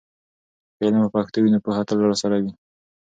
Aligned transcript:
که 0.75 0.81
علم 0.87 1.01
په 1.05 1.09
پښتو 1.15 1.37
وي، 1.39 1.49
نو 1.53 1.59
پوهه 1.65 1.83
تل 1.87 1.97
راسره 2.09 2.37
وي. 2.43 2.51